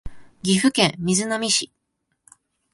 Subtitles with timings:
[0.41, 1.71] 岐阜県瑞浪市